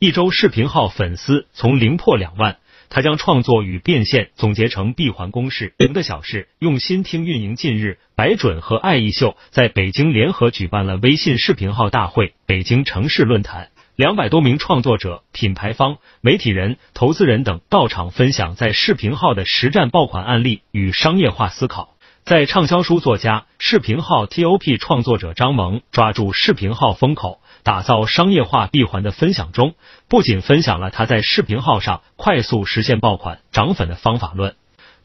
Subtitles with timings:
[0.00, 7.56] 一周视频号粉丝从零破两万，他将创作与变现总结成闭环公式：零的小事，用心听运营。
[7.56, 13.70] 近日，白准和爱艺秀在北京联合举办了微信视频号大会——北京城市论坛。
[13.96, 21.96] 两百多名创作者、品牌方、媒体人、投资人等到场分享在视频号的实战爆款案例与商业化思考。
[22.28, 29.72] 在畅销书作家、视频号 TOP 创作者张萌抓住视频号风口，打造商业化闭环的分享中，
[30.10, 34.56] 不仅分享了他在视频号上快速实现爆款涨粉的方法论，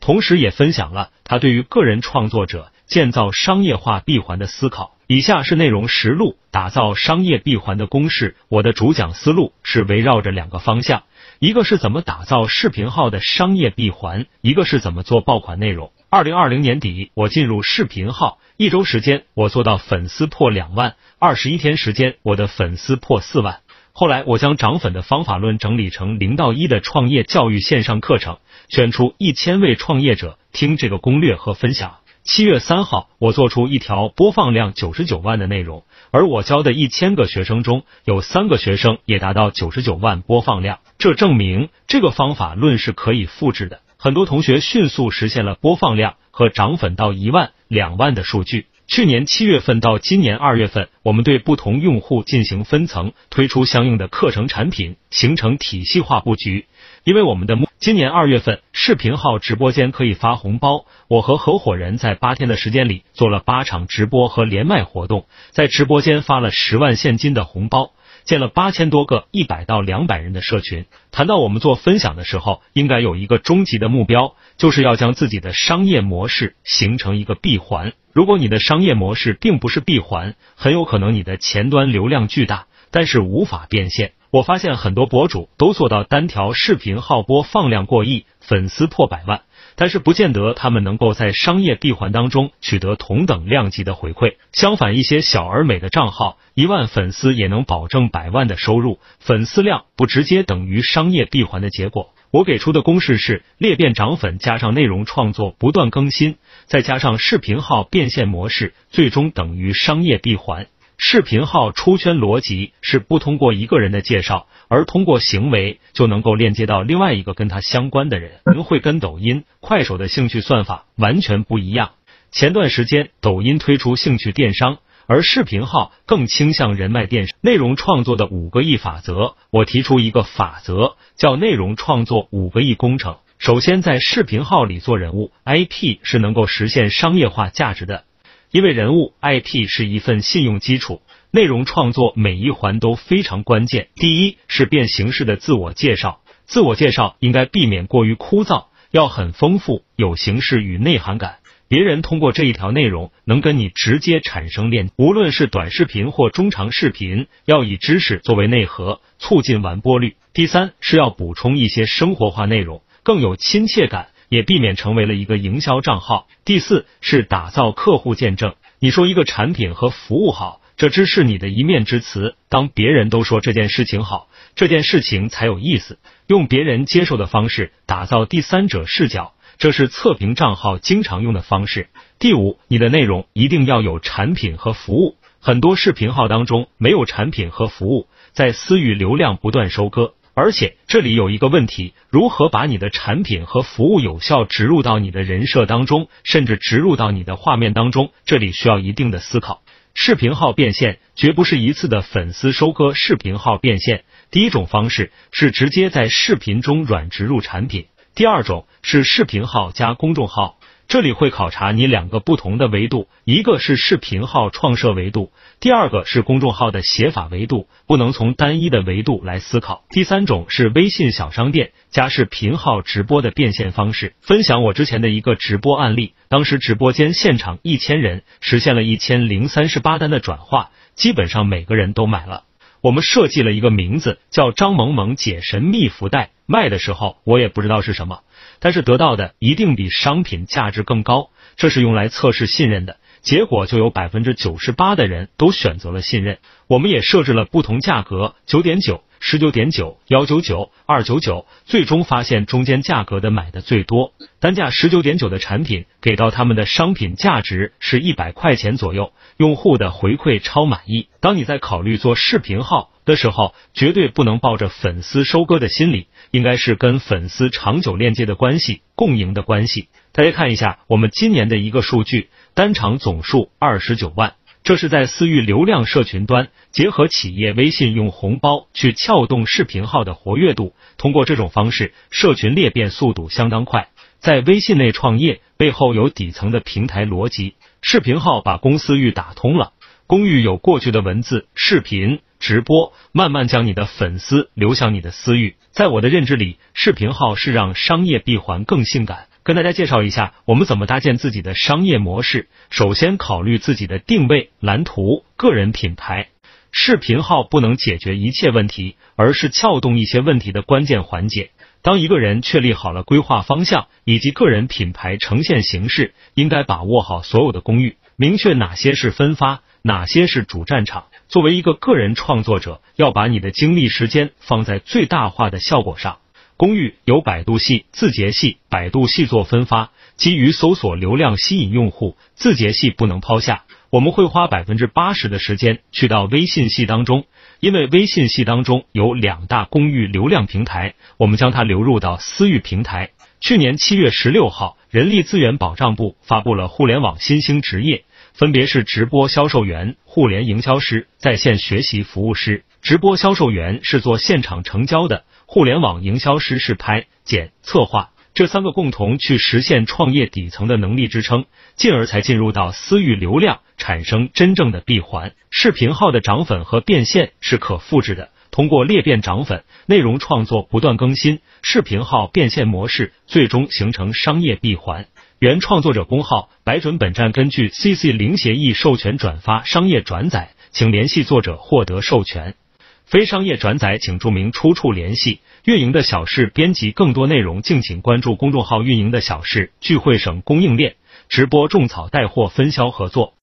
[0.01, 4.97] 同时也分享了他对于个人创作者建造商业化闭环的思考。
[5.07, 8.35] 以下是内容实录打造商业闭环的公式。
[8.49, 11.03] 我的主讲思路是围绕着两个方向，
[11.39, 15.92] 一个是怎么打造视频号的商业闭环，一个是怎么做爆款内容。
[16.13, 23.61] 二零二零年底，我进入视频号，一周时间我做到粉丝破两万，二十一天时间我的粉丝破四万。
[23.93, 28.37] 后来我将涨粉的方法论整理成零到一的创业教育线上课程，
[28.69, 31.95] 选出一千位创业者听这个攻略和分享。
[32.23, 43.79] 七月三号，我做出一条播放量九十九万的内容，而我教的一千个学生中有三个学生也达到九十九万播放量，这证明这个方法论是可以复制的。
[44.03, 48.65] 很多同学迅速实现了播放量和涨粉到一万、两万的数据。
[48.85, 56.65] 去年七月份到今年二月份，我们对不同用户进行分层，推出相应的课程产品，形成体系化布局。
[57.05, 67.93] 因为我们的目，今年二月份视频号直播间可以发红包，我和合伙人在八天的时间里做了八场直播和连麦活动，在直播间发了十万现金的红包，
[68.23, 70.85] 建了八千多个一百到两百人的社群。
[71.11, 77.93] 谈到我们做分享的时候，应该有一个终极的目标，就是要将自己的商业模式形成一个闭环。
[78.11, 84.13] 如果你的商业模式并不是闭环，很有可能你的前端流量巨大，但是无法变现。
[84.33, 89.43] 我发现很多博主都做到单条视频号播放量过亿，粉丝破百万，
[89.75, 94.37] 但是不见得他们能够在商业闭环当中取得同等量级的回馈。
[94.51, 102.09] 相反，一些小而美的账号，一万粉丝也能保证百万的收入，粉丝量不直接等于商业闭环的结果。
[102.31, 110.65] 我给出的公式是：裂变涨粉加上内容创作不断更新，再加上视频号变现模式，最终等于商业闭环。
[111.05, 118.39] 视频号出圈逻辑是不通过一个人的介绍，而通过行为就能够链接到另外一个跟他相关的人。
[118.63, 121.91] 会跟抖音、快手的兴趣算法完全不一样。
[122.31, 127.37] 前段时间抖音推出兴趣电商，而视频号更倾向人脉电商。
[127.41, 133.17] 内容创作的五个亿法则，我提出一个法则，叫内容创作五个亿工程。
[133.39, 138.05] 首先，在视频号里做人物 IP 是能够实现商业化价值的。
[138.53, 143.87] 因为人物 IP 是一份信用基础，内容创作每一环都非常关键。
[143.95, 151.37] 第一是变形式的自我介绍，自我介绍应该避免过于枯燥，要很丰富，有形式与内涵感。
[151.67, 160.15] 别人通过这一条内容能跟你直接产生链，无论是短视频或中长视频，要以知识作为内核，促进完播率。
[160.31, 164.09] 第三是要补充一些生活化内容，更有亲切感。
[164.33, 166.27] 也避免成为了一个营销账号。
[166.43, 168.55] 第四是打造客户见证。
[168.79, 172.33] 你说一个产品和服务好，这只是你的一面之词。
[172.49, 175.99] 当别人都说这件事情好，这件事情才有意思。
[176.25, 181.89] 用别人接受的方式打造第三者视角，这是测评账号经常用的方式。
[182.17, 185.15] 第五，你的内容一定要有产品和服务。
[185.39, 190.15] 很多视频号当中没有产品和服务，在私域流量不断收割。
[190.35, 198.11] 而且这里有一个问题：如何把你的产品和服务有效植入到你的人设当中，甚至植入到你的画面当中？
[198.25, 199.61] 这里需要一定的思考。
[199.93, 202.95] 视频号变现绝不是一次的粉丝收割。
[202.95, 207.85] 视频号变现，第一种方式是直接在视频中软植入产品，
[208.15, 210.57] 第二种是视频号加公众号。
[210.87, 219.85] 这里会考察你两个不同的维度，一个是视频号创设维度，第二个是公众号的写法维度，不能从单一的维度来思考。
[219.89, 224.13] 第三种是微信小商店加视频号直播的变现方式。
[224.21, 232.43] 分享我之前的一个直播案例，当时直播间现场一千人，实现了一千零三十八单的转化，基本上每个人都买了。
[232.81, 238.19] 我们设计了一个名字叫张萌萌解神秘福袋，卖的时候我也不知道是什么。
[238.59, 242.97] 但是得到的一定比商品价值更高，这是用来测试信任的。
[243.21, 246.39] 结果就有百分之九十八的人都选择了信任。
[246.67, 254.13] 我们也设置了不同价格，九点九、十九点九、幺九九、二九九，最终发现中间价格的买的最多。
[254.41, 261.07] 单价十九点九的产品给到他们的商品价值是一百块钱左右，用户的回馈超满意。
[261.21, 269.87] 当你在考虑做视频号的时候，绝对不能抱着粉丝收割的心理，应该是跟粉丝长久链接的关系、共赢的关系。
[270.11, 283.89] 大家看一下我们今年的一个数据，单场总数二十九万，这是在私域流量社群端结合企业微信用红包去撬动视频号的活跃度，通过这种方式，社群裂变速度相当快。
[284.19, 289.73] 在微信内创业背后有底层的平台逻辑，视频号把公司域打通了。
[290.07, 295.55] 公域有过去的文字、视频、直播，慢慢将你的粉丝流向你的私域。
[295.71, 299.27] 在我的认知里，视频号是让商业闭环更性感。
[299.43, 302.49] 跟大家介绍一下，我们怎么搭建自己的商业模式。
[302.69, 306.27] 首先考虑自己的定位、蓝图、个人品牌。
[306.73, 311.51] 视频号不能解决一切问题，而是撬动一些问题的关键环节。
[311.81, 319.61] 当一个人确立好了规划方向以及个人品牌呈现形式，应该把握好所有的公寓，明确哪些是分发。
[319.85, 321.07] 哪些是主战场？
[321.33, 326.19] 作为一个个人创作者，要把你的精力时间放在最大化的效果上。
[326.57, 333.63] 公寓有百度系、字节系，百度系做分发，基于搜索流量吸引用户，字节系不能抛下。
[333.89, 337.25] 我们会花百分之八十的时间去到微信系当中，
[337.59, 343.09] 因为微信系当中有两大公寓流量平台，我们将它流入到私域平台。
[343.41, 348.03] 去年七月十六号，人力资源保障部发布了互联网新兴职业。
[348.33, 352.63] 分别是直播销售员、互联营销师、在线学习服务师。
[352.81, 365.33] 直播销售员是做现场成交的，互联网营销师是拍、剪、策划这三个共同去实现创业底层的能力支撑，进而才进入到私域流量，产生真正的闭环。
[365.51, 375.05] 视频号的涨粉和变现是可复制的，通过裂变涨粉，内容创作不断更新，视频号变现模式最终形成商业闭环。
[375.43, 382.55] 原创作者公号白准本站根据 CC 零协议授权转发商业转载，请联系作者获得授权。
[383.03, 385.41] 非商业转载请注明出处联系。
[385.65, 390.95] 运营的小事编辑更多内容，敬请关注公众号“运营的小事”聚会省供应链
[391.27, 393.31] 直播种草带货分销合作。